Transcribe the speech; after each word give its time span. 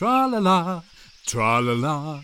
Tra 0.00 0.24
la 0.24 0.38
la, 0.38 0.82
tra 1.26 1.60
la 1.60 1.74
la. 1.74 2.22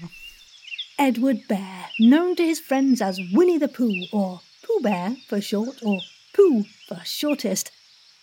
Edward 0.98 1.46
Bear, 1.46 1.90
known 1.98 2.34
to 2.36 2.42
his 2.42 2.58
friends 2.58 3.02
as 3.02 3.20
Winnie 3.34 3.58
the 3.58 3.68
Pooh, 3.68 4.06
or 4.14 4.40
Pooh 4.62 4.80
Bear 4.80 5.16
for 5.28 5.42
short, 5.42 5.82
or 5.82 6.00
Pooh 6.32 6.64
for 6.88 7.02
shortest, 7.04 7.70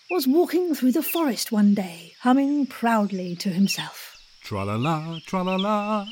was 0.10 0.28
walking 0.28 0.74
through 0.74 0.94
the 0.94 1.04
forest 1.04 1.52
one 1.52 1.76
day, 1.76 2.14
humming 2.22 2.66
proudly 2.66 3.36
to 3.36 3.50
himself. 3.50 4.18
Tra 4.42 4.66
la 4.66 4.76
la, 4.76 5.20
tra 5.28 5.44
la 5.44 5.58
la. 5.58 6.08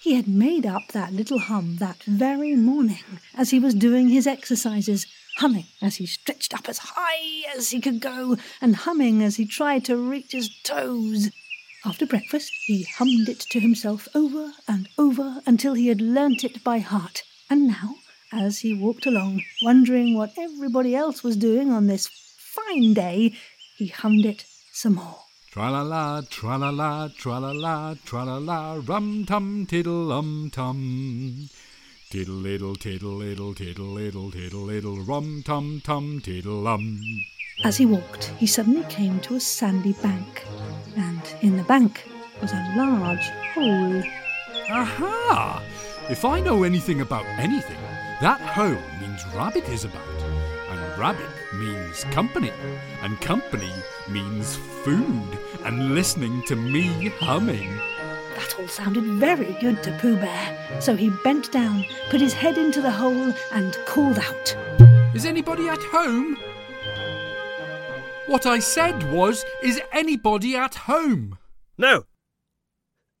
He 0.00 0.14
had 0.14 0.26
made 0.26 0.64
up 0.64 0.92
that 0.92 1.12
little 1.12 1.38
hum 1.38 1.76
that 1.76 2.02
very 2.04 2.56
morning 2.56 3.20
as 3.36 3.50
he 3.50 3.60
was 3.60 3.74
doing 3.74 4.08
his 4.08 4.26
exercises, 4.26 5.06
humming 5.36 5.66
as 5.82 5.96
he 5.96 6.06
stretched 6.06 6.54
up 6.54 6.68
as 6.68 6.78
high 6.78 7.44
as 7.56 7.70
he 7.70 7.80
could 7.80 8.00
go, 8.00 8.36
and 8.60 8.76
humming 8.76 9.22
as 9.22 9.36
he 9.36 9.46
tried 9.46 9.84
to 9.84 9.96
reach 9.96 10.32
his 10.32 10.50
toes. 10.62 11.30
After 11.84 12.06
breakfast, 12.06 12.52
he 12.66 12.84
hummed 12.84 13.28
it 13.28 13.40
to 13.50 13.60
himself 13.60 14.08
over 14.14 14.52
and 14.66 14.88
over 14.98 15.42
until 15.46 15.74
he 15.74 15.88
had 15.88 16.00
learnt 16.00 16.42
it 16.42 16.64
by 16.64 16.78
heart. 16.78 17.22
And 17.48 17.68
now, 17.68 17.96
as 18.32 18.60
he 18.60 18.74
walked 18.74 19.06
along, 19.06 19.42
wondering 19.62 20.16
what 20.16 20.32
everybody 20.36 20.96
else 20.96 21.22
was 21.22 21.36
doing 21.36 21.70
on 21.70 21.86
this 21.86 22.08
fine 22.08 22.94
day, 22.94 23.34
he 23.76 23.86
hummed 23.88 24.24
it 24.24 24.44
some 24.72 24.94
more. 24.94 25.20
Tra 25.52 25.70
la 25.70 25.82
la, 25.82 26.22
tra 26.28 26.58
la 26.58 26.70
la, 26.70 27.08
tra 27.08 27.38
la 27.38 27.52
la, 27.52 27.94
tra 28.04 28.24
la 28.24 28.38
la, 28.38 28.80
rum 28.84 29.24
tum 29.24 29.66
tiddle 29.66 30.12
um 30.12 30.50
tum. 30.50 31.48
Tiddle 32.16 32.36
little 32.36 32.74
tiddle 32.74 33.10
little 33.10 33.54
tiddle 33.54 33.84
little 33.84 34.30
tiddle 34.30 34.62
little 34.62 34.96
rum 35.00 35.42
tum 35.44 35.82
tum 35.84 36.22
tiddle 36.22 36.66
um. 36.66 36.98
As 37.62 37.76
he 37.76 37.84
walked, 37.84 38.32
he 38.38 38.46
suddenly 38.46 38.84
came 38.84 39.20
to 39.20 39.34
a 39.34 39.40
sandy 39.40 39.92
bank, 39.92 40.46
and 40.96 41.20
in 41.42 41.58
the 41.58 41.62
bank 41.64 42.08
was 42.40 42.52
a 42.54 42.72
large 42.74 43.28
hole. 43.52 44.02
Aha! 44.70 45.62
If 46.08 46.24
I 46.24 46.40
know 46.40 46.62
anything 46.62 47.02
about 47.02 47.26
anything, 47.36 47.76
that 48.22 48.40
hole 48.40 48.80
means 48.98 49.22
rabbit 49.34 49.68
is 49.68 49.84
about. 49.84 50.22
And 50.70 50.98
rabbit 50.98 51.28
means 51.56 52.04
company. 52.04 52.52
And 53.02 53.20
company 53.20 53.74
means 54.08 54.56
food 54.56 55.38
and 55.66 55.94
listening 55.94 56.42
to 56.46 56.56
me 56.56 57.10
humming. 57.20 57.78
That 58.36 58.60
all 58.60 58.68
sounded 58.68 59.04
very 59.04 59.56
good 59.60 59.82
to 59.82 59.92
Pooh 59.98 60.16
Bear, 60.16 60.80
so 60.80 60.94
he 60.94 61.08
bent 61.24 61.50
down, 61.50 61.86
put 62.10 62.20
his 62.20 62.34
head 62.34 62.58
into 62.58 62.82
the 62.82 62.90
hole, 62.90 63.32
and 63.50 63.72
called 63.86 64.18
out. 64.18 64.54
Is 65.14 65.24
anybody 65.24 65.68
at 65.68 65.82
home? 65.84 66.36
What 68.26 68.44
I 68.44 68.58
said 68.58 69.10
was, 69.10 69.42
is 69.62 69.80
anybody 69.90 70.54
at 70.54 70.74
home? 70.74 71.38
No. 71.78 72.04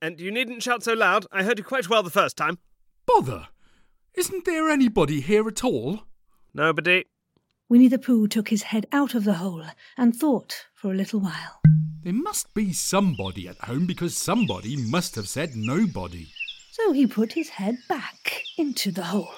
And 0.02 0.20
you 0.20 0.30
needn't 0.30 0.62
shout 0.62 0.82
so 0.82 0.92
loud. 0.92 1.24
I 1.32 1.44
heard 1.44 1.58
you 1.58 1.64
quite 1.64 1.88
well 1.88 2.02
the 2.02 2.10
first 2.10 2.36
time. 2.36 2.58
Bother! 3.06 3.48
Isn't 4.14 4.44
there 4.44 4.68
anybody 4.68 5.22
here 5.22 5.48
at 5.48 5.64
all? 5.64 6.02
Nobody. 6.52 7.04
Winnie 7.70 7.88
the 7.88 7.98
Pooh 7.98 8.28
took 8.28 8.50
his 8.50 8.64
head 8.64 8.86
out 8.92 9.14
of 9.14 9.24
the 9.24 9.34
hole 9.34 9.64
and 9.96 10.14
thought 10.14 10.66
for 10.74 10.92
a 10.92 10.96
little 10.96 11.20
while. 11.20 11.60
There 12.06 12.14
must 12.14 12.54
be 12.54 12.72
somebody 12.72 13.48
at 13.48 13.58
home 13.62 13.84
because 13.84 14.16
somebody 14.16 14.76
must 14.76 15.16
have 15.16 15.28
said 15.28 15.56
nobody. 15.56 16.28
So 16.70 16.92
he 16.92 17.04
put 17.04 17.32
his 17.32 17.48
head 17.48 17.78
back 17.88 18.44
into 18.56 18.92
the 18.92 19.02
hole. 19.02 19.34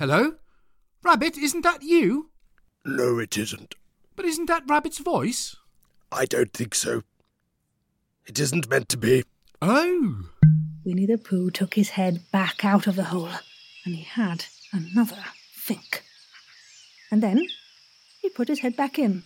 Hello? 0.00 0.34
Rabbit, 1.04 1.38
isn't 1.38 1.62
that 1.62 1.84
you? 1.84 2.30
No, 2.84 3.20
it 3.20 3.38
isn't. 3.38 3.76
But 4.16 4.24
isn't 4.24 4.46
that 4.46 4.64
Rabbit's 4.66 4.98
voice? 4.98 5.54
I 6.10 6.24
don't 6.24 6.52
think 6.52 6.74
so. 6.74 7.04
It 8.26 8.40
isn't 8.40 8.68
meant 8.68 8.88
to 8.88 8.96
be. 8.96 9.22
Oh! 9.62 10.22
Winnie 10.84 11.06
the 11.06 11.18
Pooh 11.18 11.52
took 11.52 11.74
his 11.74 11.90
head 11.90 12.24
back 12.32 12.64
out 12.64 12.88
of 12.88 12.96
the 12.96 13.04
hole, 13.04 13.30
and 13.84 13.94
he 13.94 14.02
had 14.02 14.46
another 14.72 15.22
think. 15.54 16.02
And 17.12 17.22
then 17.22 17.46
he 18.22 18.28
put 18.28 18.48
his 18.48 18.58
head 18.58 18.74
back 18.74 18.98
in. 18.98 19.22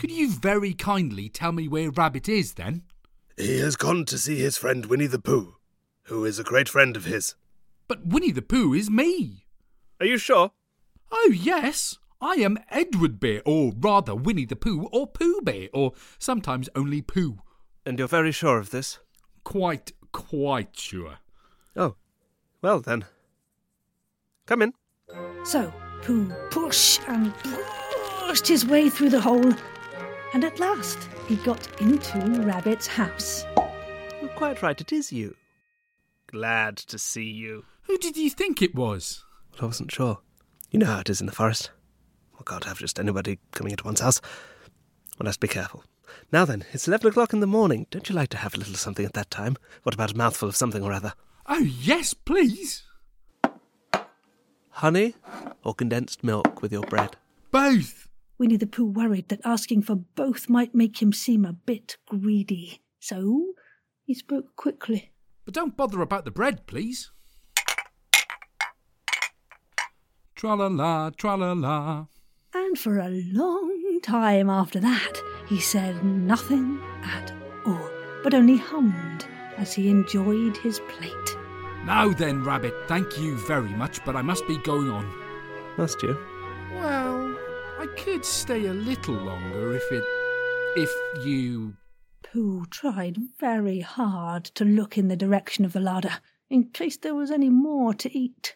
Could 0.00 0.10
you 0.10 0.30
very 0.30 0.72
kindly 0.72 1.28
tell 1.28 1.52
me 1.52 1.68
where 1.68 1.90
Rabbit 1.90 2.26
is 2.26 2.54
then? 2.54 2.84
He 3.36 3.58
has 3.58 3.76
gone 3.76 4.06
to 4.06 4.16
see 4.16 4.38
his 4.38 4.56
friend 4.56 4.86
Winnie 4.86 5.06
the 5.06 5.18
Pooh, 5.18 5.56
who 6.04 6.24
is 6.24 6.38
a 6.38 6.42
great 6.42 6.70
friend 6.70 6.96
of 6.96 7.04
his. 7.04 7.34
But 7.86 8.06
Winnie 8.06 8.32
the 8.32 8.40
Pooh 8.40 8.72
is 8.72 8.88
me. 8.88 9.44
Are 10.00 10.06
you 10.06 10.16
sure? 10.16 10.52
Oh, 11.12 11.34
yes. 11.34 11.98
I 12.18 12.36
am 12.36 12.58
Edward 12.70 13.20
Bear, 13.20 13.42
or 13.44 13.72
rather 13.78 14.14
Winnie 14.14 14.46
the 14.46 14.56
Pooh, 14.56 14.88
or 14.90 15.06
Pooh 15.06 15.42
Bear, 15.42 15.68
or 15.74 15.92
sometimes 16.18 16.70
only 16.74 17.02
Pooh. 17.02 17.42
And 17.84 17.98
you're 17.98 18.08
very 18.08 18.32
sure 18.32 18.56
of 18.58 18.70
this? 18.70 19.00
Quite, 19.44 19.92
quite 20.12 20.78
sure. 20.78 21.18
Oh. 21.76 21.96
Well 22.62 22.80
then. 22.80 23.04
Come 24.46 24.62
in. 24.62 24.72
So 25.44 25.70
Pooh 26.00 26.32
pushed 26.50 27.06
and 27.06 27.34
pushed 27.34 28.48
his 28.48 28.64
way 28.64 28.88
through 28.88 29.10
the 29.10 29.20
hole, 29.20 29.52
and 30.32 30.44
at 30.44 30.60
last 30.60 31.08
he 31.28 31.36
got 31.36 31.80
into 31.80 32.18
Rabbit's 32.42 32.86
house. 32.86 33.44
You're 34.20 34.30
quite 34.30 34.62
right, 34.62 34.80
it 34.80 34.92
is 34.92 35.12
you. 35.12 35.36
Glad 36.26 36.76
to 36.76 36.98
see 36.98 37.24
you. 37.24 37.64
Who 37.82 37.98
did 37.98 38.16
you 38.16 38.30
think 38.30 38.62
it 38.62 38.74
was? 38.74 39.24
Well, 39.52 39.62
I 39.62 39.66
wasn't 39.66 39.92
sure. 39.92 40.18
You 40.70 40.78
know 40.78 40.86
how 40.86 41.00
it 41.00 41.10
is 41.10 41.20
in 41.20 41.26
the 41.26 41.32
forest. 41.32 41.70
One 42.34 42.44
can't 42.44 42.64
have 42.64 42.78
just 42.78 42.98
anybody 42.98 43.38
coming 43.52 43.72
into 43.72 43.84
one's 43.84 44.00
house. 44.00 44.20
One 45.16 45.26
has 45.26 45.36
to 45.36 45.40
be 45.40 45.48
careful. 45.48 45.84
Now 46.32 46.44
then, 46.44 46.64
it's 46.72 46.88
eleven 46.88 47.08
o'clock 47.08 47.32
in 47.32 47.40
the 47.40 47.46
morning. 47.46 47.86
Don't 47.90 48.08
you 48.08 48.14
like 48.14 48.30
to 48.30 48.36
have 48.36 48.54
a 48.54 48.58
little 48.58 48.74
something 48.74 49.04
at 49.04 49.12
that 49.14 49.30
time? 49.30 49.56
What 49.82 49.94
about 49.94 50.12
a 50.12 50.16
mouthful 50.16 50.48
of 50.48 50.56
something 50.56 50.82
or 50.82 50.92
other? 50.92 51.12
Oh, 51.46 51.58
yes, 51.58 52.14
please. 52.14 52.84
Honey 54.70 55.14
or 55.64 55.74
condensed 55.74 56.22
milk 56.24 56.62
with 56.62 56.72
your 56.72 56.84
bread? 56.84 57.16
Both. 57.50 58.08
Winnie 58.40 58.56
the 58.56 58.66
Pooh 58.66 58.86
worried 58.86 59.28
that 59.28 59.42
asking 59.44 59.82
for 59.82 59.96
both 59.96 60.48
might 60.48 60.74
make 60.74 61.02
him 61.02 61.12
seem 61.12 61.44
a 61.44 61.52
bit 61.52 61.98
greedy. 62.08 62.80
So 62.98 63.52
he 64.06 64.14
spoke 64.14 64.56
quickly. 64.56 65.12
But 65.44 65.52
don't 65.52 65.76
bother 65.76 66.00
about 66.00 66.24
the 66.24 66.30
bread, 66.30 66.66
please. 66.66 67.10
Tra 70.34 70.54
la 70.54 70.68
la, 70.68 71.10
tra 71.10 71.36
la 71.36 71.52
la. 71.52 72.06
And 72.54 72.78
for 72.78 72.98
a 72.98 73.10
long 73.10 74.00
time 74.02 74.48
after 74.48 74.80
that, 74.80 75.22
he 75.46 75.60
said 75.60 76.02
nothing 76.02 76.80
at 77.04 77.30
all, 77.66 77.90
but 78.22 78.32
only 78.32 78.56
hummed 78.56 79.26
as 79.58 79.74
he 79.74 79.90
enjoyed 79.90 80.56
his 80.56 80.80
plate. 80.88 81.36
Now 81.84 82.14
then, 82.14 82.42
Rabbit, 82.42 82.72
thank 82.88 83.18
you 83.18 83.36
very 83.46 83.74
much, 83.74 84.02
but 84.06 84.16
I 84.16 84.22
must 84.22 84.48
be 84.48 84.56
going 84.56 84.88
on. 84.88 85.04
Must 85.76 86.02
you? 86.02 86.18
Well, 86.72 87.29
I 87.80 87.86
could 87.96 88.26
stay 88.26 88.66
a 88.66 88.74
little 88.74 89.14
longer 89.14 89.74
if 89.74 89.90
it. 89.90 90.04
if 90.76 90.90
you. 91.24 91.76
Pooh 92.22 92.66
tried 92.66 93.16
very 93.38 93.80
hard 93.80 94.44
to 94.44 94.66
look 94.66 94.98
in 94.98 95.08
the 95.08 95.16
direction 95.16 95.64
of 95.64 95.72
the 95.72 95.80
larder, 95.80 96.18
in 96.50 96.64
case 96.64 96.98
there 96.98 97.14
was 97.14 97.30
any 97.30 97.48
more 97.48 97.94
to 97.94 98.14
eat. 98.14 98.54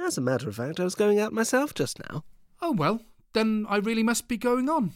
As 0.00 0.16
a 0.16 0.20
matter 0.20 0.48
of 0.48 0.54
fact, 0.54 0.78
I 0.78 0.84
was 0.84 0.94
going 0.94 1.18
out 1.18 1.32
myself 1.32 1.74
just 1.74 1.98
now. 2.08 2.22
Oh, 2.60 2.70
well, 2.70 3.02
then 3.32 3.66
I 3.68 3.78
really 3.78 4.04
must 4.04 4.28
be 4.28 4.36
going 4.36 4.68
on. 4.68 4.92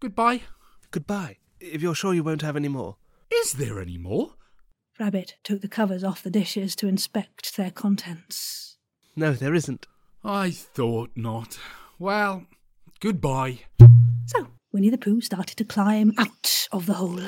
Goodbye. 0.00 0.40
Goodbye. 0.90 1.36
If 1.60 1.82
you're 1.82 1.94
sure 1.94 2.14
you 2.14 2.24
won't 2.24 2.40
have 2.40 2.56
any 2.56 2.68
more. 2.68 2.96
Is 3.30 3.52
there 3.52 3.82
any 3.82 3.98
more? 3.98 4.30
Rabbit 4.98 5.34
took 5.44 5.60
the 5.60 5.68
covers 5.68 6.04
off 6.04 6.22
the 6.22 6.30
dishes 6.30 6.74
to 6.76 6.88
inspect 6.88 7.58
their 7.58 7.70
contents. 7.70 8.78
No, 9.14 9.34
there 9.34 9.54
isn't. 9.54 9.86
I 10.24 10.50
thought 10.50 11.10
not. 11.14 11.58
Well, 11.98 12.46
goodbye. 13.04 13.58
So 14.24 14.46
Winnie 14.72 14.88
the 14.88 14.96
Pooh 14.96 15.20
started 15.20 15.58
to 15.58 15.64
climb 15.64 16.14
out 16.16 16.66
of 16.72 16.86
the 16.86 16.94
hole. 16.94 17.20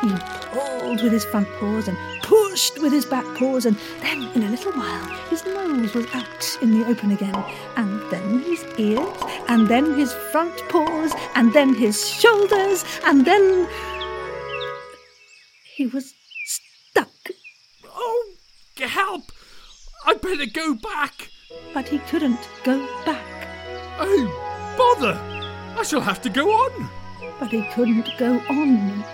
He 0.00 0.08
pulled 0.52 1.02
with 1.02 1.10
his 1.10 1.24
front 1.24 1.48
paws 1.58 1.88
and 1.88 1.98
pushed 2.22 2.80
with 2.80 2.92
his 2.92 3.04
back 3.04 3.24
paws, 3.36 3.66
and 3.66 3.76
then 4.02 4.22
in 4.36 4.44
a 4.44 4.50
little 4.50 4.70
while 4.70 5.04
his 5.28 5.44
nose 5.44 5.92
was 5.94 6.06
out 6.14 6.58
in 6.62 6.78
the 6.78 6.86
open 6.86 7.10
again, 7.10 7.34
and 7.76 8.00
then 8.08 8.40
his 8.42 8.64
ears, 8.78 9.16
and 9.48 9.66
then 9.66 9.98
his 9.98 10.12
front 10.30 10.56
paws, 10.68 11.12
and 11.34 11.52
then 11.52 11.74
his 11.74 12.08
shoulders, 12.08 12.84
and 13.04 13.24
then 13.24 13.68
he 15.74 15.88
was 15.88 16.14
stuck. 16.44 17.10
Oh, 17.84 18.34
help! 18.78 19.32
I'd 20.06 20.20
better 20.20 20.46
go 20.46 20.74
back. 20.74 21.30
But 21.74 21.88
he 21.88 21.98
couldn't 21.98 22.48
go 22.62 22.78
back. 23.04 23.48
Oh, 23.98 24.45
bother! 24.76 25.18
I 25.78 25.82
shall 25.82 26.00
have 26.00 26.22
to 26.22 26.30
go 26.30 26.50
on. 26.50 26.88
But 27.38 27.50
he 27.50 27.62
couldn't 27.72 28.10
go 28.18 28.40
on. 28.48 29.04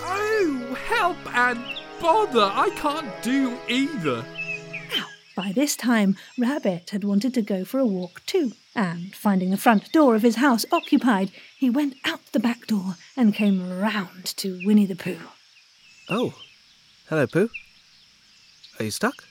Oh, 0.00 0.76
help 0.88 1.16
and 1.34 1.62
bother! 2.00 2.50
I 2.52 2.70
can't 2.76 3.22
do 3.22 3.58
either. 3.68 4.24
Now, 4.94 5.06
by 5.36 5.52
this 5.52 5.76
time, 5.76 6.16
Rabbit 6.38 6.90
had 6.90 7.04
wanted 7.04 7.34
to 7.34 7.42
go 7.42 7.64
for 7.64 7.78
a 7.78 7.86
walk 7.86 8.24
too, 8.26 8.52
and 8.74 9.14
finding 9.14 9.50
the 9.50 9.56
front 9.56 9.90
door 9.92 10.14
of 10.14 10.22
his 10.22 10.36
house 10.36 10.66
occupied, 10.72 11.30
he 11.58 11.70
went 11.70 11.94
out 12.04 12.20
the 12.32 12.40
back 12.40 12.66
door 12.66 12.96
and 13.16 13.34
came 13.34 13.78
round 13.80 14.26
to 14.36 14.60
Winnie 14.64 14.86
the 14.86 14.96
Pooh. 14.96 15.18
Oh, 16.10 16.34
hello, 17.08 17.26
Pooh. 17.26 17.48
Are 18.78 18.84
you 18.84 18.90
stuck? 18.90 19.24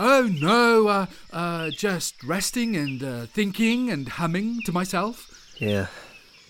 Oh 0.00 0.30
no, 0.40 0.86
uh, 0.86 1.06
uh, 1.32 1.70
just 1.70 2.22
resting 2.22 2.76
and 2.76 3.02
uh, 3.02 3.26
thinking 3.26 3.90
and 3.90 4.08
humming 4.08 4.62
to 4.64 4.70
myself. 4.70 5.52
Yeah. 5.58 5.88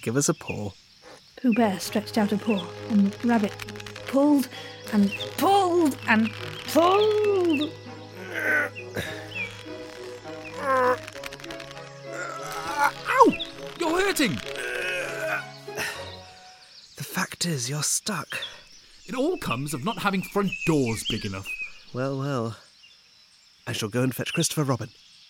Give 0.03 0.19
us 0.19 0.29
a 0.29 0.35
paw. 0.35 0.73
Pooh 1.41 1.55
Bear 1.55 1.81
stretched 1.81 2.19
out 2.19 2.33
a 2.33 2.37
paw, 2.37 2.63
and 2.91 3.17
Rabbit 3.25 3.55
pulled 4.07 4.49
and 4.93 5.11
pulled 5.39 5.97
and 6.07 6.31
pulled. 6.67 7.73
Ow! 13.09 13.33
You're 13.81 14.01
hurting. 14.01 14.35
The 16.97 17.05
fact 17.05 17.47
is, 17.47 17.71
you're 17.71 17.83
stuck. 17.83 18.29
It 19.07 19.15
all 19.15 19.39
comes 19.39 19.73
of 19.73 19.85
not 19.85 20.01
having 20.01 20.21
front 20.21 20.53
doors 20.67 21.03
big 21.09 21.25
enough. 21.25 21.49
Well, 21.95 22.19
well. 22.19 22.57
I 23.69 23.73
shall 23.73 23.91
go 23.91 24.03
and 24.03 24.17
fetch 24.17 24.33
Christopher 24.33 24.65
Robin. 24.65 24.89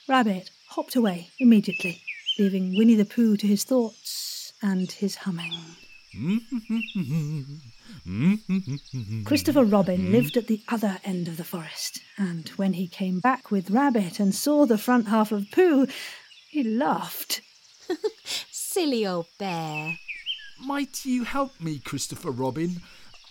Rabbit 0.08 0.52
hopped 0.68 0.94
away 0.94 1.30
immediately, 1.40 2.00
leaving 2.38 2.78
Winnie 2.78 2.94
the 2.94 3.04
Pooh 3.04 3.36
to 3.36 3.48
his 3.48 3.64
thoughts 3.64 4.52
and 4.62 4.92
his 4.92 5.16
humming. 5.16 5.54
Christopher 9.24 9.64
Robin 9.64 10.12
lived 10.12 10.36
at 10.36 10.46
the 10.46 10.62
other 10.68 11.00
end 11.04 11.26
of 11.26 11.36
the 11.36 11.42
forest, 11.42 12.00
and 12.16 12.48
when 12.50 12.74
he 12.74 12.86
came 12.86 13.18
back 13.18 13.50
with 13.50 13.72
Rabbit 13.72 14.20
and 14.20 14.32
saw 14.32 14.66
the 14.66 14.78
front 14.78 15.08
half 15.08 15.32
of 15.32 15.50
Pooh, 15.50 15.88
he 16.48 16.62
laughed. 16.62 17.40
Silly 18.52 19.04
old 19.04 19.26
bear. 19.40 19.98
Might 20.60 21.04
you 21.04 21.24
help 21.24 21.60
me, 21.60 21.80
Christopher 21.80 22.30
Robin? 22.30 22.82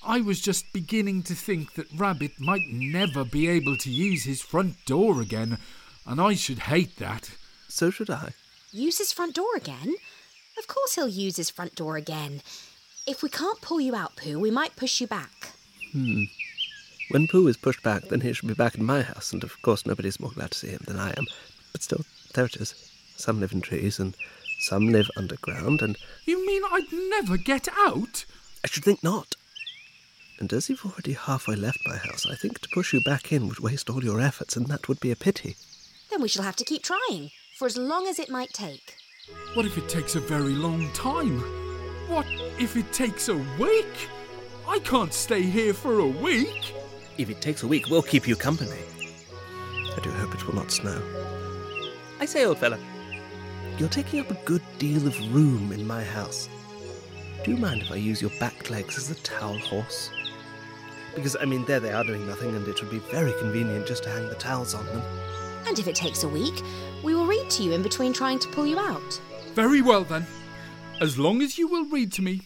I 0.07 0.21
was 0.21 0.39
just 0.39 0.71
beginning 0.71 1.23
to 1.23 1.35
think 1.35 1.73
that 1.73 1.91
Rabbit 1.93 2.39
might 2.39 2.69
never 2.69 3.25
be 3.25 3.49
able 3.49 3.75
to 3.75 3.89
use 3.89 4.23
his 4.23 4.41
front 4.41 4.85
door 4.85 5.19
again, 5.21 5.57
and 6.05 6.21
I 6.21 6.33
should 6.33 6.59
hate 6.59 6.95
that. 6.95 7.29
So 7.67 7.89
should 7.89 8.09
I. 8.09 8.31
Use 8.71 8.99
his 8.99 9.11
front 9.11 9.35
door 9.35 9.53
again? 9.57 9.95
Of 10.57 10.67
course 10.67 10.95
he'll 10.95 11.09
use 11.09 11.35
his 11.35 11.49
front 11.49 11.75
door 11.75 11.97
again. 11.97 12.41
If 13.05 13.21
we 13.21 13.27
can't 13.27 13.59
pull 13.59 13.81
you 13.81 13.95
out, 13.95 14.15
Pooh, 14.15 14.39
we 14.39 14.49
might 14.49 14.77
push 14.77 15.01
you 15.01 15.07
back. 15.07 15.51
Hmm. 15.91 16.23
When 17.09 17.27
Pooh 17.27 17.47
is 17.47 17.57
pushed 17.57 17.83
back, 17.83 18.03
then 18.03 18.21
he 18.21 18.31
should 18.31 18.47
be 18.47 18.53
back 18.53 18.75
in 18.75 18.85
my 18.85 19.01
house, 19.01 19.33
and 19.33 19.43
of 19.43 19.61
course 19.61 19.85
nobody's 19.85 20.21
more 20.21 20.31
glad 20.31 20.51
to 20.51 20.57
see 20.57 20.69
him 20.69 20.83
than 20.87 20.97
I 20.97 21.09
am. 21.17 21.25
But 21.73 21.83
still, 21.83 22.05
there 22.33 22.45
it 22.45 22.55
is. 22.55 22.73
Some 23.17 23.41
live 23.41 23.51
in 23.51 23.59
trees, 23.59 23.99
and 23.99 24.15
some 24.69 24.89
live 24.89 25.09
underground, 25.17 25.81
and 25.81 25.97
You 26.25 26.45
mean 26.45 26.63
I'd 26.71 26.93
never 27.09 27.35
get 27.35 27.67
out? 27.77 28.23
I 28.63 28.67
should 28.67 28.85
think 28.85 29.03
not. 29.03 29.35
And 30.39 30.53
as 30.53 30.69
you've 30.69 30.85
already 30.85 31.13
halfway 31.13 31.55
left 31.55 31.79
my 31.85 31.97
house, 31.97 32.27
I 32.29 32.35
think 32.35 32.59
to 32.59 32.69
push 32.69 32.93
you 32.93 33.01
back 33.01 33.31
in 33.31 33.47
would 33.47 33.59
waste 33.59 33.89
all 33.89 34.03
your 34.03 34.21
efforts, 34.21 34.55
and 34.55 34.67
that 34.67 34.87
would 34.87 34.99
be 34.99 35.11
a 35.11 35.15
pity. 35.15 35.55
Then 36.11 36.21
we 36.21 36.27
shall 36.27 36.43
have 36.43 36.55
to 36.57 36.65
keep 36.65 36.83
trying, 36.83 37.31
for 37.57 37.65
as 37.65 37.75
long 37.75 38.07
as 38.07 38.19
it 38.19 38.29
might 38.29 38.53
take. 38.53 38.95
What 39.55 39.65
if 39.65 39.77
it 39.77 39.89
takes 39.89 40.15
a 40.15 40.19
very 40.19 40.53
long 40.53 40.91
time? 40.93 41.39
What 42.07 42.27
if 42.59 42.77
it 42.77 42.93
takes 42.93 43.29
a 43.29 43.35
week? 43.59 44.09
I 44.67 44.79
can't 44.79 45.13
stay 45.13 45.41
here 45.41 45.73
for 45.73 45.99
a 45.99 46.07
week. 46.07 46.73
If 47.17 47.29
it 47.29 47.41
takes 47.41 47.63
a 47.63 47.67
week, 47.67 47.89
we'll 47.89 48.03
keep 48.03 48.27
you 48.27 48.35
company. 48.35 48.79
I 49.95 49.99
do 50.01 50.11
hope 50.11 50.35
it 50.35 50.45
will 50.45 50.55
not 50.55 50.71
snow. 50.71 51.01
I 52.19 52.25
say, 52.25 52.45
old 52.45 52.59
fella, 52.59 52.77
you're 53.77 53.89
taking 53.89 54.19
up 54.19 54.29
a 54.29 54.45
good 54.45 54.61
deal 54.77 55.07
of 55.07 55.33
room 55.33 55.71
in 55.71 55.85
my 55.87 56.03
house. 56.03 56.47
Do 57.43 57.51
you 57.51 57.57
mind 57.57 57.81
if 57.81 57.91
I 57.91 57.95
use 57.95 58.21
your 58.21 58.31
back 58.39 58.69
legs 58.69 58.97
as 58.97 59.09
a 59.09 59.15
towel 59.15 59.57
horse? 59.57 60.11
Because, 61.17 61.35
I 61.41 61.45
mean, 61.45 61.65
there 61.65 61.79
they 61.79 61.91
are 61.91 62.03
doing 62.03 62.27
nothing, 62.27 62.55
and 62.55 62.67
it 62.67 62.79
would 62.79 62.91
be 62.91 62.99
very 62.99 63.33
convenient 63.39 63.87
just 63.87 64.03
to 64.03 64.09
hang 64.09 64.29
the 64.29 64.35
towels 64.35 64.75
on 64.75 64.85
them. 64.85 65.01
And 65.65 65.79
if 65.79 65.87
it 65.87 65.95
takes 65.95 66.23
a 66.23 66.29
week, 66.29 66.61
we 67.03 67.15
will 67.15 67.25
read 67.25 67.49
to 67.49 67.63
you 67.63 67.73
in 67.73 67.81
between 67.81 68.13
trying 68.13 68.37
to 68.37 68.47
pull 68.49 68.67
you 68.67 68.77
out. 68.77 69.19
Very 69.55 69.81
well 69.81 70.03
then. 70.03 70.27
As 71.01 71.17
long 71.17 71.41
as 71.41 71.57
you 71.57 71.67
will 71.67 71.85
read 71.85 72.13
to 72.13 72.21
me. 72.21 72.41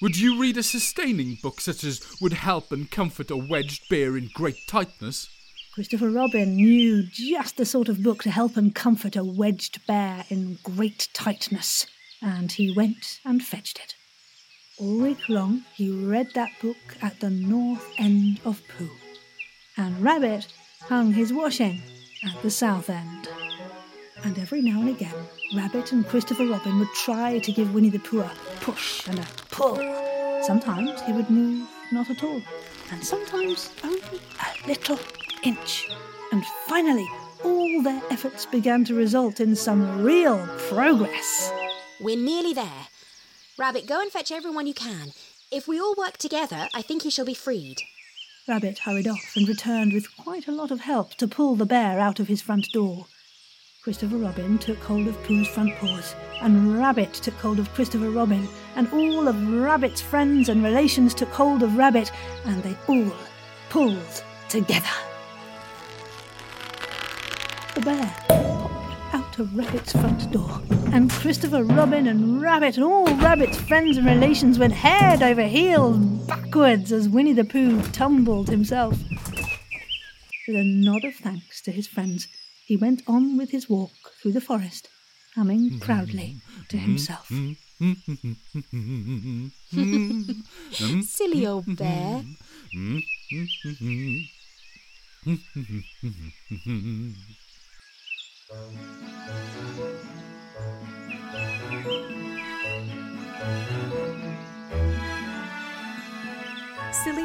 Would 0.00 0.16
you 0.16 0.40
read 0.40 0.56
a 0.56 0.62
sustaining 0.62 1.36
book 1.42 1.60
such 1.60 1.82
as 1.82 2.00
would 2.20 2.32
help 2.32 2.70
and 2.70 2.88
comfort 2.88 3.30
a 3.32 3.36
wedged 3.36 3.88
bear 3.88 4.16
in 4.16 4.30
great 4.34 4.58
tightness? 4.68 5.28
Christopher 5.74 6.10
Robin 6.10 6.54
knew 6.54 7.02
just 7.02 7.56
the 7.56 7.64
sort 7.64 7.88
of 7.88 8.04
book 8.04 8.22
to 8.22 8.30
help 8.30 8.56
and 8.56 8.72
comfort 8.72 9.16
a 9.16 9.24
wedged 9.24 9.84
bear 9.88 10.24
in 10.28 10.58
great 10.62 11.08
tightness, 11.12 11.86
and 12.22 12.52
he 12.52 12.72
went 12.76 13.18
and 13.24 13.42
fetched 13.42 13.80
it. 13.80 13.96
All 14.76 14.98
week 14.98 15.28
long 15.28 15.62
he 15.72 15.88
read 15.88 16.30
that 16.34 16.50
book 16.60 16.96
at 17.00 17.20
the 17.20 17.30
north 17.30 17.94
end 17.96 18.40
of 18.44 18.60
Pooh, 18.66 18.90
and 19.76 20.02
Rabbit 20.02 20.48
hung 20.80 21.12
his 21.12 21.32
washing 21.32 21.80
at 22.24 22.42
the 22.42 22.50
south 22.50 22.90
end. 22.90 23.28
And 24.24 24.36
every 24.36 24.62
now 24.62 24.80
and 24.80 24.88
again, 24.88 25.14
Rabbit 25.54 25.92
and 25.92 26.04
Christopher 26.04 26.46
Robin 26.46 26.80
would 26.80 26.92
try 26.92 27.38
to 27.38 27.52
give 27.52 27.72
Winnie 27.72 27.88
the 27.88 28.00
Pooh 28.00 28.22
a 28.22 28.30
push 28.62 29.06
and 29.06 29.20
a 29.20 29.26
pull. 29.52 29.76
Sometimes 30.42 31.00
he 31.02 31.12
would 31.12 31.30
move 31.30 31.68
not 31.92 32.10
at 32.10 32.24
all, 32.24 32.42
and 32.90 33.04
sometimes 33.04 33.70
only 33.84 34.00
a 34.02 34.66
little 34.66 34.98
inch. 35.44 35.88
And 36.32 36.44
finally, 36.66 37.08
all 37.44 37.80
their 37.80 38.02
efforts 38.10 38.44
began 38.44 38.84
to 38.86 38.94
result 38.94 39.38
in 39.38 39.54
some 39.54 40.02
real 40.02 40.44
progress. 40.68 41.52
We're 42.00 42.16
nearly 42.16 42.54
there. 42.54 42.88
Rabbit, 43.56 43.86
go 43.86 44.00
and 44.00 44.10
fetch 44.10 44.32
everyone 44.32 44.66
you 44.66 44.74
can. 44.74 45.12
If 45.52 45.68
we 45.68 45.80
all 45.80 45.94
work 45.94 46.16
together, 46.16 46.66
I 46.74 46.82
think 46.82 47.02
he 47.02 47.10
shall 47.10 47.24
be 47.24 47.34
freed. 47.34 47.82
Rabbit 48.48 48.80
hurried 48.80 49.06
off 49.06 49.36
and 49.36 49.46
returned 49.46 49.92
with 49.92 50.16
quite 50.16 50.48
a 50.48 50.52
lot 50.52 50.72
of 50.72 50.80
help 50.80 51.14
to 51.14 51.28
pull 51.28 51.54
the 51.54 51.64
bear 51.64 52.00
out 52.00 52.18
of 52.18 52.26
his 52.26 52.42
front 52.42 52.66
door. 52.72 53.06
Christopher 53.84 54.16
Robin 54.16 54.58
took 54.58 54.78
hold 54.78 55.06
of 55.06 55.22
Pooh's 55.22 55.46
front 55.46 55.72
paws, 55.76 56.16
and 56.42 56.76
Rabbit 56.76 57.14
took 57.14 57.34
hold 57.34 57.60
of 57.60 57.72
Christopher 57.74 58.10
Robin, 58.10 58.48
and 58.74 58.92
all 58.92 59.28
of 59.28 59.52
Rabbit's 59.52 60.00
friends 60.00 60.48
and 60.48 60.64
relations 60.64 61.14
took 61.14 61.28
hold 61.28 61.62
of 61.62 61.76
Rabbit, 61.76 62.10
and 62.46 62.60
they 62.60 62.76
all 62.88 63.12
pulled 63.70 64.24
together. 64.48 64.88
The 67.76 67.82
bear 67.82 68.16
popped 68.28 69.14
out 69.14 69.38
of 69.38 69.56
Rabbit's 69.56 69.92
front 69.92 70.32
door, 70.32 70.60
and 70.94 71.10
Christopher 71.10 71.64
Robin 71.64 72.06
and 72.06 72.40
Rabbit 72.40 72.76
and 72.76 72.84
all 72.84 73.12
Rabbit's 73.16 73.60
friends 73.60 73.96
and 73.96 74.06
relations 74.06 74.60
went 74.60 74.72
head 74.72 75.24
over 75.24 75.42
heels 75.42 75.98
backwards 75.98 76.92
as 76.92 77.08
Winnie 77.08 77.32
the 77.32 77.42
Pooh 77.42 77.82
tumbled 77.90 78.48
himself. 78.48 78.96
With 80.46 80.56
a 80.56 80.62
nod 80.62 81.04
of 81.04 81.16
thanks 81.16 81.60
to 81.62 81.72
his 81.72 81.88
friends, 81.88 82.28
he 82.64 82.76
went 82.76 83.02
on 83.08 83.36
with 83.36 83.50
his 83.50 83.68
walk 83.68 83.90
through 84.22 84.34
the 84.34 84.40
forest, 84.40 84.88
humming 85.34 85.80
proudly 85.80 86.36
to 86.68 86.76
himself. 86.76 87.28
Silly 91.02 91.44
old 91.44 91.76
bear. 91.76 92.22
Silly 101.84 102.00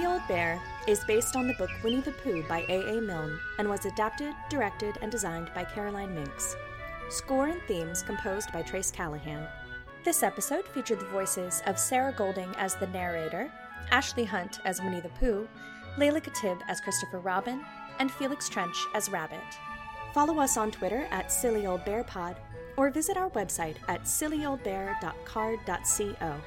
Old 0.05 0.21
Bear 0.27 0.61
is 0.85 1.01
based 1.05 1.37
on 1.37 1.47
the 1.47 1.53
book 1.53 1.69
Winnie 1.81 2.01
the 2.01 2.11
Pooh 2.11 2.43
by 2.43 2.65
A. 2.67 2.97
A. 2.97 3.01
Milne 3.01 3.39
and 3.57 3.69
was 3.69 3.85
adapted, 3.85 4.33
directed, 4.49 4.97
and 5.01 5.09
designed 5.09 5.49
by 5.55 5.63
Caroline 5.63 6.13
Mincks. 6.13 6.57
Score 7.07 7.47
and 7.47 7.61
themes 7.69 8.03
composed 8.03 8.51
by 8.51 8.61
Trace 8.61 8.91
Callahan. 8.91 9.47
This 10.03 10.23
episode 10.23 10.67
featured 10.67 10.99
the 10.99 11.05
voices 11.05 11.63
of 11.65 11.79
Sarah 11.79 12.11
Golding 12.11 12.53
as 12.57 12.75
the 12.75 12.87
narrator, 12.87 13.49
Ashley 13.91 14.25
Hunt 14.25 14.59
as 14.65 14.81
Winnie 14.81 14.99
the 14.99 15.07
Pooh, 15.09 15.47
Layla 15.97 16.21
Katib 16.21 16.59
as 16.67 16.81
Christopher 16.81 17.19
Robin, 17.19 17.63
and 17.99 18.11
Felix 18.11 18.49
Trench 18.49 18.75
as 18.93 19.09
Rabbit. 19.09 19.39
Follow 20.13 20.37
us 20.39 20.57
on 20.57 20.69
Twitter 20.69 21.07
at 21.11 21.29
SillyOldBearPod 21.29 22.35
or 22.79 22.89
visit 22.89 23.17
our 23.17 23.29
website 23.31 23.75
at 23.89 24.03
sillyoldbear.carrd.co. 24.03 26.41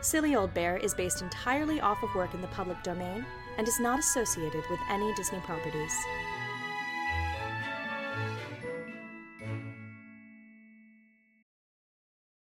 Silly 0.00 0.34
Old 0.34 0.54
Bear 0.54 0.78
is 0.78 0.94
based 0.94 1.20
entirely 1.20 1.82
off 1.82 2.02
of 2.02 2.14
work 2.14 2.32
in 2.32 2.40
the 2.40 2.48
public 2.48 2.82
domain 2.82 3.26
and 3.58 3.68
is 3.68 3.78
not 3.78 3.98
associated 3.98 4.64
with 4.70 4.80
any 4.90 5.12
Disney 5.14 5.40
properties. 5.40 5.94